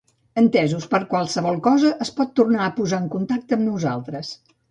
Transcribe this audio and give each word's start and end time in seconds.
Entesos, 0.41 0.85
per 0.93 0.99
qualsevol 1.11 1.59
cosa 1.67 1.91
es 2.07 2.11
pot 2.19 2.33
tornar 2.41 2.63
a 2.67 2.71
posar 2.79 3.03
en 3.05 3.07
contacte 3.17 3.59
amb 3.59 3.67
nosaltres. 3.67 4.35